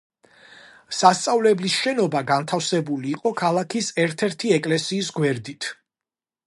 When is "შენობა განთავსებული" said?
1.81-3.13